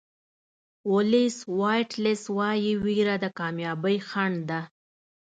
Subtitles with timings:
[0.93, 4.61] ولېس واټلز وایي وېره د کامیابۍ خنډ ده.